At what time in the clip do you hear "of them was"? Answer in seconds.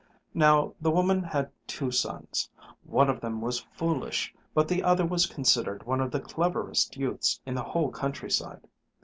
3.07-3.59